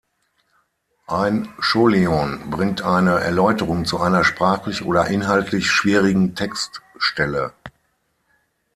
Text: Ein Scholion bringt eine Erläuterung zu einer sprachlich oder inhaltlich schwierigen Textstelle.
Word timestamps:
Ein 1.05 1.53
Scholion 1.59 2.49
bringt 2.49 2.81
eine 2.81 3.19
Erläuterung 3.19 3.85
zu 3.85 3.99
einer 3.99 4.23
sprachlich 4.23 4.83
oder 4.83 5.05
inhaltlich 5.05 5.69
schwierigen 5.69 6.33
Textstelle. 6.33 7.53